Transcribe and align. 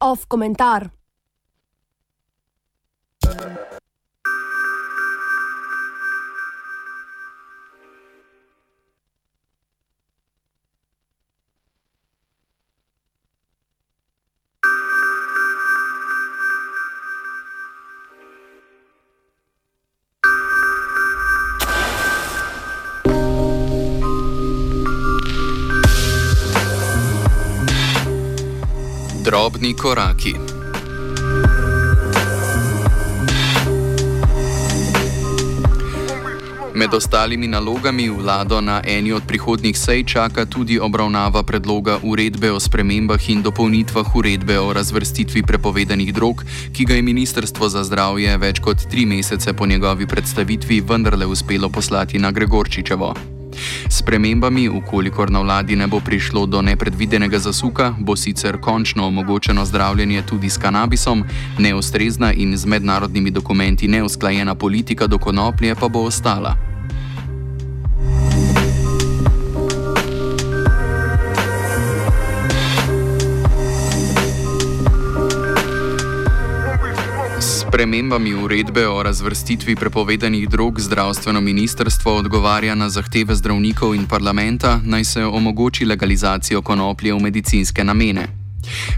Off 0.00 0.26
komentar. 0.28 0.90
Drobni 29.28 29.74
koraki. 29.76 30.34
Med 36.74 36.94
ostalimi 36.94 37.46
nalogami 37.46 38.08
vlado 38.08 38.60
na 38.60 38.80
eni 38.86 39.12
od 39.12 39.22
prihodnjih 39.28 39.78
sej 39.78 40.04
čaka 40.04 40.46
tudi 40.46 40.80
obravnava 40.80 41.42
predloga 41.42 41.98
uredbe 42.02 42.52
o 42.52 42.60
spremembah 42.60 43.30
in 43.30 43.42
dopolnitvah 43.42 44.16
uredbe 44.16 44.58
o 44.58 44.72
razvrstitvi 44.72 45.42
prepovedanih 45.42 46.14
drog, 46.14 46.44
ki 46.72 46.84
ga 46.84 46.94
je 46.94 47.02
Ministrstvo 47.02 47.68
za 47.68 47.84
zdravje 47.84 48.36
več 48.38 48.64
kot 48.64 48.88
tri 48.90 49.06
mesece 49.06 49.52
po 49.52 49.66
njegovi 49.66 50.06
predstavitvi 50.06 50.80
vendarle 50.80 51.26
uspelo 51.26 51.68
poslati 51.68 52.18
na 52.18 52.30
Gregorčičevo. 52.30 53.37
S 53.90 54.02
premembami, 54.02 54.68
ukolikor 54.68 55.30
na 55.30 55.40
vladi 55.40 55.76
ne 55.76 55.86
bo 55.86 56.00
prišlo 56.00 56.46
do 56.46 56.62
nepredvidenega 56.62 57.38
zasuka, 57.38 57.94
bo 57.98 58.16
sicer 58.16 58.60
končno 58.60 59.06
omogočeno 59.06 59.64
zdravljenje 59.64 60.22
tudi 60.22 60.50
s 60.50 60.58
kanabisom, 60.58 61.24
neustrezna 61.58 62.32
in 62.32 62.56
z 62.56 62.66
mednarodnimi 62.66 63.30
dokumenti 63.30 63.88
neusklajena 63.88 64.54
politika 64.54 65.06
do 65.06 65.18
konoplje 65.18 65.74
pa 65.74 65.88
bo 65.88 66.02
ostala. 66.04 66.77
Spremembami 77.78 78.34
uredbe 78.34 78.88
o 78.88 79.02
razvrstitvi 79.02 79.76
prepovedanih 79.76 80.48
drog 80.48 80.80
zdravstveno 80.80 81.40
ministrstvo 81.40 82.16
odgovarja 82.16 82.74
na 82.74 82.88
zahteve 82.90 83.34
zdravnikov 83.34 83.94
in 83.94 84.06
parlamenta, 84.06 84.80
naj 84.84 85.04
se 85.04 85.24
omogoči 85.24 85.84
legalizacijo 85.84 86.62
konoplje 86.62 87.14
v 87.14 87.20
medicinske 87.20 87.84
namene. 87.84 88.37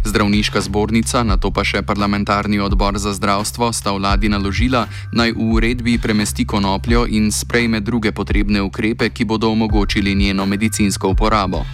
Zdravniška 0.05 0.61
zbornica, 0.61 1.23
na 1.23 1.37
to 1.37 1.51
pa 1.51 1.65
še 1.65 1.83
parlamentarni 1.83 2.61
odbor 2.61 2.99
za 2.99 3.13
zdravstvo, 3.13 3.73
sta 3.73 3.93
vladi 3.93 4.33
naložila, 4.33 4.89
naj 5.13 5.37
v 5.37 5.53
uredbi 5.61 5.99
premesti 5.99 6.47
konopljo 6.49 7.05
in 7.07 7.31
sprejme 7.33 7.81
druge 7.81 8.13
potrebne 8.13 8.63
ukrepe, 8.63 9.11
ki 9.11 9.25
bodo 9.25 9.53
omogočili 9.53 10.15
njeno 10.15 10.47
medicinsko 10.47 11.13
uporabo. 11.13 11.65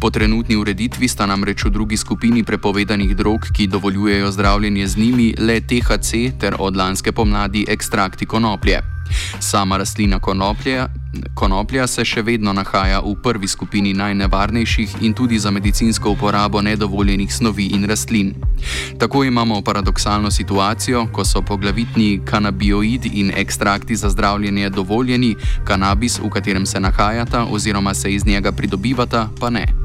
Po 0.00 0.10
trenutni 0.10 0.56
ureditvi 0.56 1.08
sta 1.08 1.26
namreč 1.26 1.64
v 1.64 1.70
drugi 1.70 1.96
skupini 1.96 2.44
prepovedanih 2.44 3.16
drog, 3.16 3.48
ki 3.52 3.66
dovoljujejo 3.66 4.30
zdravljenje 4.30 4.86
z 4.86 4.96
njimi, 4.96 5.34
le 5.38 5.60
THC 5.60 6.36
ter 6.38 6.56
od 6.58 6.76
lanske 6.76 7.12
pomladi 7.12 7.64
ekstrakti 7.68 8.26
konoplje. 8.26 8.91
Sama 9.40 9.76
rastlina 9.76 10.18
konoplje, 10.18 10.86
konoplja 11.34 11.86
se 11.86 12.04
še 12.04 12.22
vedno 12.22 12.52
nahaja 12.52 13.00
v 13.00 13.14
prvi 13.22 13.48
skupini 13.48 13.92
najnevarnejših 13.94 14.96
in 15.00 15.14
tudi 15.14 15.38
za 15.38 15.50
medicinsko 15.50 16.10
uporabo 16.10 16.62
nedovoljenih 16.62 17.34
snovi 17.34 17.66
in 17.74 17.84
rastlin. 17.88 18.34
Tako 18.98 19.24
imamo 19.24 19.62
paradoksalno 19.62 20.30
situacijo, 20.30 21.06
ko 21.12 21.24
so 21.24 21.42
poglavitni 21.42 22.20
kanabioidi 22.24 23.10
in 23.20 23.32
ekstrakti 23.36 23.96
za 23.96 24.10
zdravljenje 24.10 24.70
dovoljeni, 24.70 25.36
kanabis, 25.64 26.18
v 26.18 26.30
katerem 26.30 26.66
se 26.66 26.80
nahajata 26.80 27.46
oziroma 27.50 27.94
se 27.94 28.14
iz 28.14 28.26
njega 28.26 28.52
pridobivata, 28.52 29.28
pa 29.40 29.50
ne. 29.50 29.81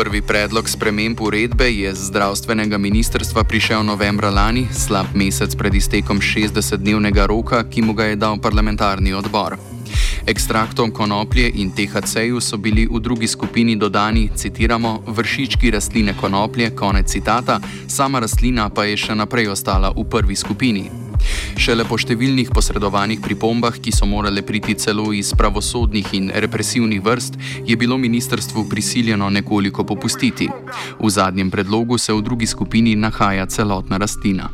Prvi 0.00 0.22
predlog 0.22 0.68
sprememb 0.68 1.20
uredbe 1.20 1.66
je 1.68 1.94
z 1.94 2.08
zdravstvenega 2.08 2.78
ministrstva 2.78 3.44
prišel 3.44 3.84
novembra 3.84 4.30
lani, 4.30 4.64
slab 4.72 5.12
mesec 5.12 5.52
pred 5.52 5.74
iztekom 5.76 6.24
60-dnevnega 6.24 7.26
roka, 7.28 7.60
ki 7.68 7.84
mu 7.84 7.92
ga 7.92 8.08
je 8.08 8.16
dal 8.16 8.40
parlamentarni 8.40 9.12
odbor. 9.12 9.58
Ekstraktom 10.24 10.88
konoplje 10.88 11.52
in 11.60 11.68
THC-ju 11.76 12.40
so 12.40 12.56
bili 12.56 12.88
v 12.88 12.96
drugi 12.96 13.28
skupini 13.28 13.76
dodani, 13.76 14.30
citiramo, 14.36 15.02
vršički 15.06 15.70
rastline 15.70 16.16
konoplje, 16.16 16.70
konec 16.72 17.12
citata, 17.12 17.60
sama 17.84 18.24
rastlina 18.24 18.70
pa 18.72 18.88
je 18.88 18.96
še 18.96 19.14
naprej 19.14 19.52
ostala 19.52 19.92
v 19.92 20.08
prvi 20.08 20.36
skupini. 20.36 20.99
Šele 21.60 21.84
po 21.84 21.98
številnih 22.00 22.48
posredovanih 22.56 23.18
pripombah, 23.20 23.74
ki 23.84 23.92
so 23.92 24.06
morale 24.08 24.40
priti 24.40 24.72
celo 24.80 25.10
iz 25.12 25.34
pravosodnih 25.36 26.08
in 26.16 26.30
represivnih 26.32 27.02
vrst, 27.04 27.36
je 27.68 27.76
bilo 27.76 27.98
ministrstvu 28.00 28.64
prisiljeno 28.70 29.28
nekoliko 29.28 29.84
popustiti. 29.84 30.48
V 30.96 31.10
zadnjem 31.12 31.52
predlogu 31.52 32.00
se 32.00 32.16
v 32.16 32.24
drugi 32.24 32.48
skupini 32.48 32.96
nahaja 32.96 33.44
celotna 33.44 34.00
rastlina. 34.00 34.48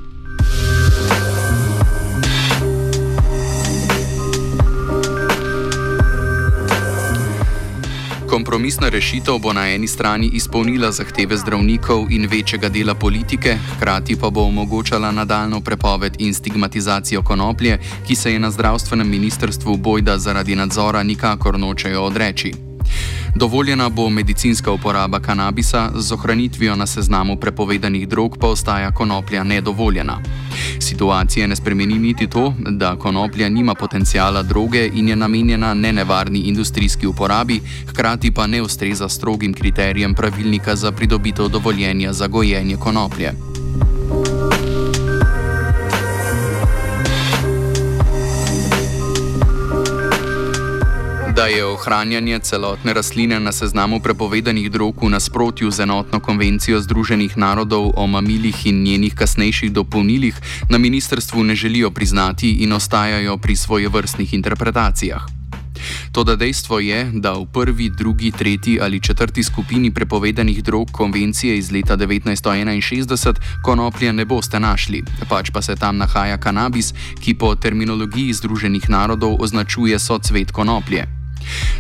Kompromisna 8.57 8.89
rešitev 8.89 9.39
bo 9.39 9.53
na 9.53 9.69
eni 9.69 9.89
strani 9.89 10.31
izpolnila 10.33 10.89
zahteve 10.93 11.37
zdravnikov 11.37 12.07
in 12.11 12.27
večjega 12.31 12.69
dela 12.69 12.95
politike, 12.95 13.59
hkrati 13.77 14.17
pa 14.17 14.31
bo 14.31 14.49
omogočala 14.49 15.13
nadaljno 15.13 15.61
prepoved 15.61 16.17
in 16.19 16.35
stigmatizacijo 16.35 17.23
konoplje, 17.23 17.79
ki 18.07 18.15
se 18.15 18.33
je 18.33 18.39
na 18.39 18.51
zdravstvenem 18.51 19.11
ministrstvu 19.11 19.77
bojda 19.77 20.19
zaradi 20.19 20.57
nadzora 20.57 21.03
nikakor 21.03 21.59
nočejo 21.59 22.03
odreči. 22.03 22.66
Dovoljena 23.39 23.89
bo 23.89 24.09
medicinska 24.09 24.73
uporaba 24.73 25.21
kanabisa, 25.21 25.91
z 25.95 26.13
ohranitvijo 26.13 26.77
na 26.77 26.87
seznamu 26.87 27.37
prepovedanih 27.37 28.09
drog 28.09 28.37
pa 28.41 28.47
ostaja 28.47 28.91
konoplja 28.91 29.45
nedovoljena. 29.45 30.19
Situacije 30.81 31.49
ne 31.49 31.57
spremeni 31.57 31.99
niti 31.99 32.27
to, 32.27 32.55
da 32.59 32.97
konoplja 32.97 33.49
nima 33.49 33.75
potencijala 33.75 34.43
droge 34.43 34.91
in 34.95 35.09
je 35.09 35.17
namenjena 35.17 35.75
nenevarni 35.75 36.39
industrijski 36.39 37.07
uporabi, 37.07 37.61
hkrati 37.89 38.31
pa 38.31 38.47
ne 38.47 38.63
ustreza 38.63 39.09
strogim 39.09 39.55
kriterijem 39.55 40.15
pravilnika 40.15 40.77
za 40.77 40.93
pridobitev 40.93 41.49
dovoljenja 41.49 42.13
za 42.13 42.27
gojenje 42.27 42.77
konoplje. 42.77 43.56
Da 51.37 51.47
je 51.47 51.65
ohranjanje 51.65 52.39
celotne 52.39 52.95
rastline 52.95 53.41
na 53.41 53.53
seznamu 53.53 54.01
prepovedanih 54.01 54.71
drog 54.71 55.03
v 55.03 55.11
nasprotju 55.13 55.71
z 55.71 55.85
enotno 55.85 56.21
konvencijo 56.21 56.81
Združenih 56.81 57.37
narodov 57.37 57.93
o 57.97 58.07
mamilih 58.07 58.67
in 58.67 58.83
njenih 58.83 59.15
kasnejših 59.15 59.73
dopolnilih, 59.73 60.35
na 60.71 60.79
ministrstvu 60.79 61.45
ne 61.45 61.55
želijo 61.55 61.91
priznati 61.91 62.51
in 62.51 62.73
ostajajo 62.73 63.37
pri 63.37 63.57
svojevrstnih 63.57 64.35
interpretacijah. 64.35 65.27
Toda 66.13 66.37
dejstvo 66.37 66.81
je, 66.81 67.11
da 67.15 67.33
v 67.33 67.45
prvi, 67.53 67.91
drugi, 67.91 68.31
tretji 68.31 68.79
ali 68.81 69.01
četrti 69.01 69.43
skupini 69.43 69.91
prepovedanih 69.95 70.65
drog 70.65 70.89
konvencije 70.93 71.59
iz 71.59 71.73
leta 71.73 71.97
1961 71.97 73.35
konoplje 73.63 74.13
ne 74.13 74.25
boste 74.25 74.61
našli, 74.61 75.05
pač 75.29 75.51
pa 75.51 75.63
se 75.63 75.77
tam 75.77 75.97
nahaja 75.97 76.39
kanabis, 76.39 76.95
ki 77.21 77.35
po 77.35 77.55
terminologiji 77.55 78.33
Združenih 78.33 78.89
narodov 78.89 79.37
označuje 79.41 79.99
socvet 79.99 80.51
konoplje. 80.51 81.16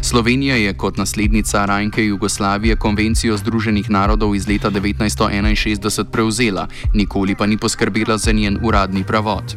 Slovenija 0.01 0.57
je 0.57 0.75
kot 0.75 0.97
naslednica 0.97 1.65
Rajnke 1.65 2.05
Jugoslavije 2.05 2.77
konvencijo 2.77 3.37
Združenih 3.37 3.91
narodov 3.91 4.35
iz 4.37 4.49
leta 4.49 4.71
1961 4.71 6.05
prevzela, 6.05 6.69
nikoli 6.95 7.35
pa 7.35 7.47
ni 7.47 7.57
poskrbela 7.57 8.19
za 8.19 8.33
njen 8.33 8.59
uradni 8.63 9.05
pravod. 9.05 9.57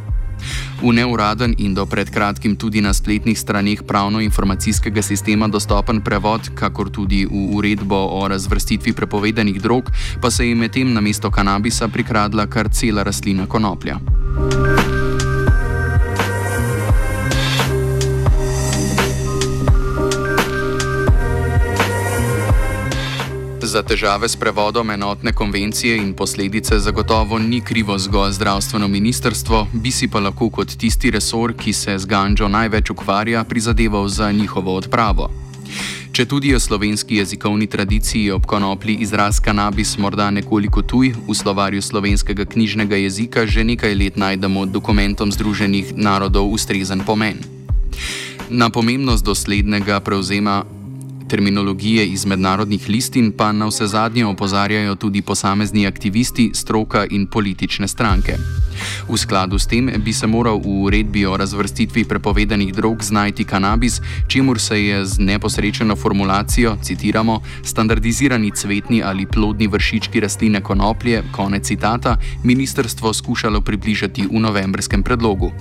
V 0.80 0.96
neuraden 0.96 1.56
in 1.60 1.74
do 1.76 1.86
pred 1.86 2.08
kratkim 2.08 2.56
tudi 2.56 2.82
na 2.82 2.94
spletnih 2.94 3.40
straneh 3.40 3.84
pravno-informacijskega 3.84 5.02
sistema 5.02 5.48
dostopen 5.48 6.02
prevod, 6.02 6.56
kakor 6.56 6.90
tudi 6.90 7.26
v 7.28 7.56
uredbo 7.60 8.00
o 8.16 8.28
razvrstitvi 8.28 8.94
prepovedanih 8.94 9.62
drog, 9.62 9.92
pa 10.22 10.32
se 10.32 10.48
je 10.48 10.56
medtem 10.56 10.94
na 10.94 11.02
mesto 11.02 11.32
kanabisa 11.32 11.88
prikradla 11.88 12.48
kar 12.48 12.72
cela 12.72 13.04
rastlina 13.04 13.46
konoplja. 13.46 14.00
Za 23.69 23.83
težave 23.86 24.25
s 24.25 24.33
prevodom 24.33 24.89
enotne 24.89 25.30
konvencije 25.30 25.98
in 25.98 26.13
posledice 26.18 26.80
zagotovo 26.80 27.38
ni 27.39 27.62
krivo 27.62 28.00
zgolj 28.00 28.31
zdravstveno 28.31 28.88
ministrstvo, 28.88 29.68
bi 29.74 29.92
si 29.92 30.07
pa 30.07 30.19
lahko 30.19 30.48
kot 30.50 30.74
tisti 30.74 31.12
resor, 31.13 31.54
ki 31.54 31.74
se 31.74 31.94
z 31.98 32.06
ganžo 32.10 32.48
največ 32.48 32.89
ukvarja, 32.89 33.44
prizadeval 33.44 34.07
za 34.07 34.31
njihovo 34.31 34.74
odpravo. 34.75 35.30
Če 36.12 36.25
tudi 36.25 36.50
je 36.50 36.60
slovenski 36.60 37.21
jezikovni 37.21 37.68
tradiciji 37.68 38.31
ob 38.31 38.50
konoplji 38.50 38.95
izraz 39.06 39.38
kanabis 39.39 39.98
morda 40.01 40.31
nekoliko 40.31 40.81
tuj, 40.81 41.13
v 41.27 41.38
slovarju 41.38 41.81
slovenskega 41.81 42.50
knjižnega 42.50 42.95
jezika 42.95 43.45
že 43.45 43.63
nekaj 43.63 43.95
let 43.95 44.18
najdemo 44.18 44.66
dokumentom 44.66 45.31
Združenih 45.31 45.94
narodov 45.94 46.50
ustrezen 46.50 47.06
pomen. 47.06 47.38
Na 48.50 48.69
pomembnost 48.74 49.25
doslednega 49.25 50.00
prevzema 50.00 50.63
terminologije 51.30 52.06
iz 52.08 52.26
mednarodnih 52.26 52.90
listin 52.90 53.31
pa 53.31 53.52
na 53.52 53.66
vse 53.66 53.88
zadnje 53.88 54.26
opozarjajo 54.26 54.96
tudi 54.96 55.22
posamezni 55.22 55.88
aktivisti, 55.88 56.52
stroka 56.54 57.06
in 57.10 57.28
politične 57.28 57.88
stranke. 57.88 58.38
V 59.10 59.18
skladu 59.18 59.60
s 59.60 59.68
tem 59.68 59.92
bi 59.98 60.14
se 60.14 60.28
moral 60.28 60.60
v 60.60 60.68
uredbi 60.68 61.26
o 61.26 61.38
razvrstitvi 61.38 62.04
prepovedanih 62.06 62.74
drog 62.74 63.04
znajti 63.04 63.44
kanabis, 63.44 64.02
čemur 64.28 64.60
se 64.60 64.84
je 64.84 65.06
z 65.06 65.20
neposrečeno 65.20 65.96
formulacijo, 65.96 66.78
citiramo, 66.84 67.42
standardizirani 67.64 68.52
cvetni 68.52 69.04
ali 69.04 69.26
plodni 69.26 69.68
vršički 69.68 70.20
rastline 70.20 70.62
konoplje, 70.62 71.24
konec 71.31 71.68
citata, 71.68 72.18
ministrstvo 72.44 73.14
skušalo 73.14 73.62
približati 73.62 74.28
v 74.31 74.40
novembrskem 74.40 75.04
predlogu. 75.04 75.52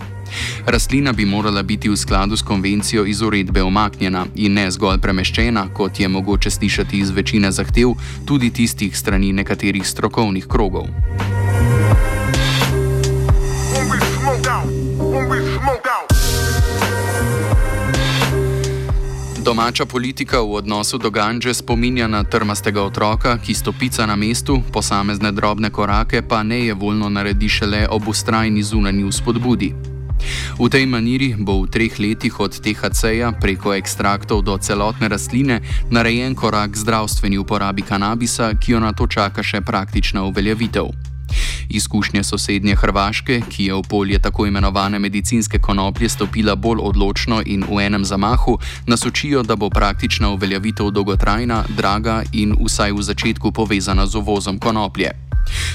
Rastlina 0.67 1.13
bi 1.13 1.25
morala 1.25 1.63
biti 1.63 1.89
v 1.89 1.97
skladu 1.97 2.37
s 2.37 2.43
konvencijo 2.43 3.05
iz 3.07 3.23
uredbe 3.23 3.63
omaknjena 3.63 4.27
in 4.35 4.53
ne 4.53 4.71
zgolj 4.71 4.99
premeščena, 4.99 5.69
kot 5.75 6.01
je 6.01 6.09
mogoče 6.09 6.51
slišati 6.51 6.99
iz 6.99 7.11
večine 7.11 7.53
zahtev, 7.53 7.95
tudi 8.25 8.51
tistih 8.51 8.99
strani 8.99 9.33
nekaterih 9.33 9.87
strokovnih 9.87 10.47
krogov. 10.47 10.89
Domača 19.49 19.87
politika 19.87 20.45
v 20.45 20.61
odnosu 20.61 20.99
do 20.99 21.09
Ganže 21.11 21.55
spominja 21.55 22.05
na 22.05 22.21
trmastega 22.21 22.85
otroka, 22.85 23.39
ki 23.41 23.55
stopica 23.55 24.05
na 24.07 24.13
mestu, 24.13 24.61
posamezne 24.73 25.33
drobne 25.33 25.71
korake 25.73 26.21
pa 26.23 26.43
ne 26.43 26.67
je 26.67 26.75
voljno 26.75 27.09
naredi 27.09 27.49
šele 27.49 27.87
ob 27.89 28.09
ustrajni 28.09 28.63
zunanji 28.63 29.13
spodbudi. 29.13 29.88
V 30.59 30.67
tej 30.67 30.87
maniri 30.87 31.35
bo 31.38 31.62
v 31.62 31.70
treh 31.70 31.94
letih 31.99 32.35
od 32.41 32.50
THC-ja 32.50 33.32
preko 33.38 33.75
ekstraktov 33.75 34.43
do 34.43 34.59
celotne 34.59 35.09
rastline 35.09 35.61
narejen 35.91 36.35
korak 36.35 36.75
k 36.75 36.82
zdravstveni 36.82 37.38
uporabi 37.38 37.82
kanabisa, 37.82 38.55
ki 38.59 38.73
jo 38.73 38.81
na 38.81 38.93
to 38.93 39.06
čaka 39.06 39.43
še 39.43 39.61
praktična 39.61 40.26
uveljavitev. 40.26 40.91
Izkušnje 41.69 42.25
sosednje 42.25 42.75
Hrvaške, 42.76 43.43
ki 43.49 43.65
je 43.65 43.75
v 43.75 43.82
polje 43.88 44.19
tako 44.19 44.47
imenovane 44.47 44.99
medicinske 44.99 45.59
konoplje 45.59 46.09
stopila 46.09 46.56
bolj 46.56 46.81
odločno 46.82 47.43
in 47.47 47.65
v 47.69 47.81
enem 47.85 48.05
zamahu, 48.05 48.59
nas 48.87 49.05
učijo, 49.06 49.43
da 49.43 49.56
bo 49.56 49.70
praktična 49.70 50.31
uveljavitev 50.31 50.91
dolgotrajna, 50.91 51.65
draga 51.76 52.23
in 52.32 52.56
vsaj 52.56 52.93
v 52.93 53.03
začetku 53.03 53.53
povezana 53.53 54.06
z 54.06 54.17
uvozom 54.17 54.59
konoplje. 54.59 55.12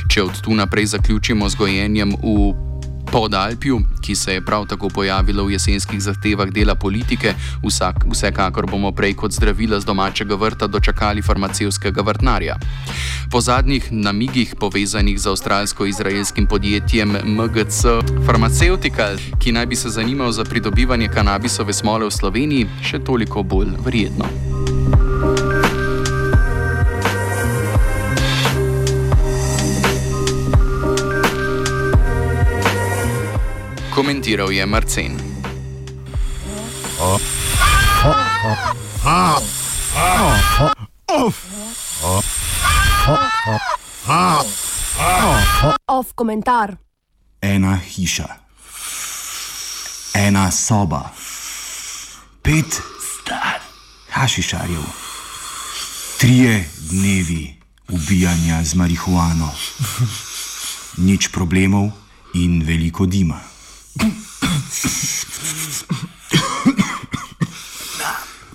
Če 0.10 0.24
od 0.24 0.42
tu 0.42 0.56
naprej 0.56 0.86
zaključimo 0.86 1.50
z 1.50 1.56
gojenjem 1.56 2.18
v 2.18 2.73
Podalpju, 3.14 3.82
ki 4.02 4.16
se 4.16 4.34
je 4.34 4.42
prav 4.42 4.66
tako 4.66 4.90
pojavilo 4.90 5.44
v 5.46 5.52
jesenskih 5.52 6.02
zahtevah 6.02 6.50
dela 6.50 6.76
politike, 6.76 7.36
vsak, 7.62 8.06
vsekakor 8.10 8.66
bomo 8.66 8.92
prej 8.92 9.14
kot 9.14 9.32
zdravila 9.32 9.80
z 9.80 9.86
domačega 9.86 10.36
vrta 10.36 10.68
dočakali 10.68 11.22
farmacevskega 11.22 12.02
vrtnarja. 12.02 12.56
Po 13.32 13.42
zadnjih 13.42 13.92
namigih 13.92 14.56
povezanih 14.60 15.20
z 15.20 15.30
avstralsko-izraelskim 15.30 16.48
podjetjem 16.50 17.14
MGC 17.38 18.02
Pharmaceutical, 18.26 19.22
ki 19.40 19.52
naj 19.52 19.66
bi 19.66 19.76
se 19.76 19.90
zanimal 19.90 20.32
za 20.32 20.44
pridobivanje 20.44 21.08
kanabisove 21.14 21.74
smole 21.74 22.10
v 22.10 22.12
Sloveniji, 22.12 22.68
še 22.82 23.00
toliko 23.00 23.44
bolj 23.44 23.78
verjetno. 23.86 24.53
Komentiral 34.04 34.52
je 34.52 34.66
Marcen. 34.66 35.16
Off 45.88 46.12
komentar. 46.16 46.76
Ena 47.42 47.80
hiša, 47.80 48.28
ena 50.14 50.52
soba, 50.52 51.14
pet 52.42 52.82
hašišarjev, 54.10 54.84
trije 56.20 56.70
dnevi 56.92 57.56
ubijanja 57.88 58.64
z 58.64 58.76
marihuano, 58.76 59.48
nič 60.98 61.32
problemov 61.32 61.92
in 62.36 62.64
veliko 62.68 63.06
dima. 63.06 63.53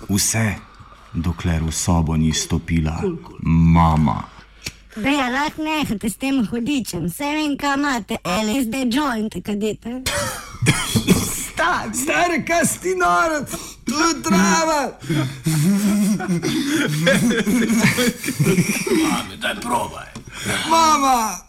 Vse, 0.09 0.55
dokler 1.13 1.63
v 1.63 1.71
sobo 1.71 2.17
ni 2.17 2.33
stopila 2.33 3.01
mama. 3.43 4.23
Beja, 4.95 5.29
lahko 5.29 5.63
nehate 5.63 6.09
s 6.09 6.17
tem 6.17 6.47
hudičem, 6.47 7.05
vse 7.07 7.29
vem, 7.35 7.57
kam 7.57 7.79
imate, 7.79 8.17
LSD 8.25 8.89
joint, 8.89 9.35
kadite. 9.45 10.01
Star, 11.53 11.93
stari, 11.93 12.41
kaj 12.45 12.65
si 12.65 12.95
narod, 12.95 13.47
tu 13.85 13.93
je 13.93 14.13
trava. 14.23 14.81
Mami, 19.03 19.37
daj 19.37 19.55
probaj. 19.61 20.09
Mama, 20.69 21.48